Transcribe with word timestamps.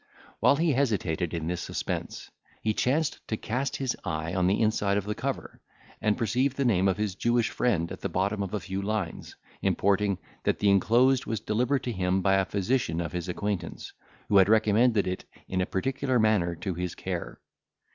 While 0.39 0.55
he 0.55 0.71
hesitated 0.73 1.31
in 1.31 1.45
this 1.45 1.61
suspense, 1.61 2.31
he 2.63 2.73
chanced 2.73 3.19
to 3.27 3.37
cast 3.37 3.75
his 3.75 3.95
eye 4.03 4.33
on 4.33 4.47
the 4.47 4.59
inside 4.59 4.97
of 4.97 5.05
the 5.05 5.13
cover, 5.13 5.61
and 6.01 6.17
perceived 6.17 6.57
the 6.57 6.65
name 6.65 6.87
of 6.87 6.97
his 6.97 7.13
Jewish 7.13 7.51
friend 7.51 7.91
at 7.91 8.01
the 8.01 8.09
bottom 8.09 8.41
of 8.41 8.55
a 8.55 8.59
few 8.59 8.81
lines, 8.81 9.35
importing, 9.61 10.17
that 10.43 10.57
the 10.57 10.71
enclosed 10.71 11.27
was 11.27 11.39
delivered 11.39 11.83
to 11.83 11.91
him 11.91 12.23
by 12.23 12.33
a 12.37 12.45
physician 12.45 12.99
of 12.99 13.11
his 13.11 13.29
acquaintance, 13.29 13.93
who 14.27 14.37
had 14.37 14.49
recommended 14.49 15.05
it 15.05 15.25
in 15.47 15.61
a 15.61 15.67
particular 15.67 16.17
manner 16.17 16.55
to 16.55 16.73
his 16.73 16.95
care. 16.95 17.39